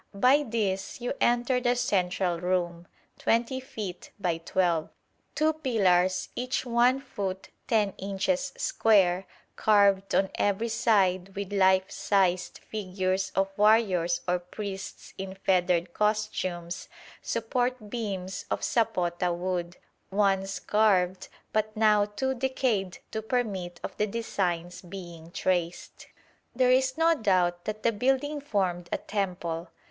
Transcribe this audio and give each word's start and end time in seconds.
By 0.15 0.41
this 0.41 0.99
you 0.99 1.13
enter 1.21 1.59
the 1.61 1.75
central 1.75 2.39
room, 2.39 2.87
20 3.19 3.59
feet 3.59 4.09
by 4.19 4.39
12. 4.39 4.89
Two 5.35 5.53
pillars, 5.53 6.29
each 6.35 6.65
1 6.65 6.99
foot 6.99 7.49
10 7.67 7.93
inches 7.99 8.51
square, 8.57 9.27
carved 9.55 10.15
on 10.15 10.31
every 10.39 10.69
side 10.69 11.35
with 11.35 11.53
life 11.53 11.91
sized 11.91 12.57
figures 12.67 13.31
of 13.35 13.51
warriors 13.55 14.21
or 14.27 14.39
priests 14.39 15.13
in 15.19 15.35
feathered 15.35 15.93
costumes, 15.93 16.89
support 17.21 17.91
beams 17.91 18.45
of 18.49 18.61
sapota 18.63 19.31
wood, 19.31 19.77
once 20.09 20.57
carved, 20.59 21.27
but 21.53 21.77
now 21.77 22.05
too 22.05 22.33
decayed 22.33 22.97
to 23.11 23.21
permit 23.21 23.79
of 23.83 23.95
the 23.97 24.07
designs 24.07 24.81
being 24.81 25.29
traced. 25.29 26.07
There 26.55 26.71
is 26.71 26.97
no 26.97 27.13
doubt 27.13 27.65
that 27.65 27.83
the 27.83 27.91
building 27.91 28.41
formed 28.41 28.89
a 28.91 28.97
temple. 28.97 29.67